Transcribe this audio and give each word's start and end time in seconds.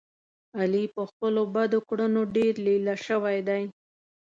علي 0.59 0.83
په 0.95 1.01
خپلو 1.09 1.41
بدو 1.55 1.79
کړنو 1.89 2.21
ډېر 2.35 2.53
لیله 2.67 2.93
شو 3.05 3.19
دی. 3.47 3.63